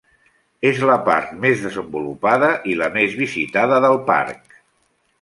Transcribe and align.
És 0.69 0.79
la 0.89 0.95
part 1.09 1.35
més 1.43 1.61
desenvolupada 1.67 2.51
i 2.75 2.81
la 2.83 2.91
més 2.99 3.21
visitada 3.23 3.83
del 3.89 4.03
parc. 4.13 4.61